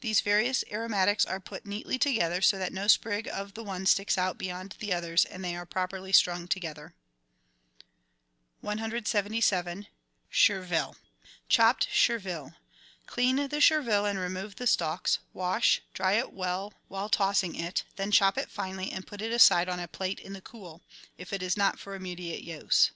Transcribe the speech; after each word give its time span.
These 0.00 0.22
various 0.22 0.64
aromatics 0.72 1.26
are 1.26 1.38
put 1.38 1.66
neatly 1.66 1.98
together 1.98 2.40
so 2.40 2.56
that 2.56 2.72
no 2.72 2.86
sprig 2.88 3.28
of 3.28 3.52
the 3.52 3.62
one 3.62 3.84
sticks 3.84 4.16
out 4.16 4.38
beyond 4.38 4.74
the 4.78 4.90
others, 4.94 5.26
and 5.26 5.44
they 5.44 5.54
are 5.54 5.66
properly 5.66 6.14
strung 6.14 6.48
together. 6.48 6.94
177— 8.64 9.86
CHERVIL 10.30 10.96
Chopped 11.50 11.88
Chervil.— 11.92 12.54
Clean 13.06 13.36
the 13.36 13.60
chervil 13.60 14.06
and 14.06 14.18
remove 14.18 14.56
the 14.56 14.66
stalks; 14.66 15.18
wash, 15.34 15.82
dry 15.92 16.14
it 16.14 16.32
well 16.32 16.72
while 16.88 17.10
tossing 17.10 17.54
it, 17.54 17.84
then 17.96 18.10
chop 18.10 18.38
it 18.38 18.50
finely 18.50 18.90
and 18.90 19.06
put 19.06 19.20
it 19.20 19.30
aside 19.30 19.68
on 19.68 19.78
a 19.78 19.86
plate 19.86 20.20
in 20.20 20.32
the 20.32 20.40
cool, 20.40 20.80
if 21.18 21.34
it 21.34 21.42
is 21.42 21.58
not 21.58 21.78
for 21.78 21.94
immediate 21.94 22.40
use. 22.40 22.92